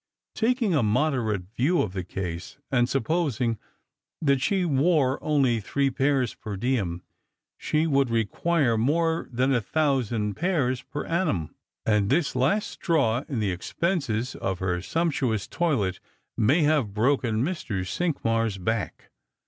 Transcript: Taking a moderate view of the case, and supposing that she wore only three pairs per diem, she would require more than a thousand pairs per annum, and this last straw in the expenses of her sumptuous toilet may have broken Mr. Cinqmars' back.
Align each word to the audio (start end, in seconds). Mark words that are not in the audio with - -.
Taking 0.33 0.73
a 0.73 0.81
moderate 0.81 1.43
view 1.55 1.79
of 1.83 1.93
the 1.93 2.03
case, 2.03 2.57
and 2.71 2.89
supposing 2.89 3.59
that 4.19 4.41
she 4.41 4.65
wore 4.65 5.23
only 5.23 5.59
three 5.59 5.91
pairs 5.91 6.33
per 6.33 6.55
diem, 6.57 7.03
she 7.55 7.85
would 7.85 8.09
require 8.09 8.79
more 8.79 9.29
than 9.31 9.53
a 9.53 9.61
thousand 9.61 10.33
pairs 10.33 10.81
per 10.81 11.05
annum, 11.05 11.53
and 11.85 12.09
this 12.09 12.35
last 12.35 12.71
straw 12.71 13.23
in 13.29 13.39
the 13.41 13.51
expenses 13.51 14.33
of 14.33 14.57
her 14.57 14.81
sumptuous 14.81 15.47
toilet 15.47 15.99
may 16.35 16.63
have 16.63 16.95
broken 16.95 17.43
Mr. 17.43 17.85
Cinqmars' 17.85 18.57
back. 18.57 19.11